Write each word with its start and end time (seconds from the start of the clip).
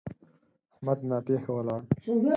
احمد 0.73 0.99
ناپېښه 1.09 1.51
ولاړ. 1.55 1.81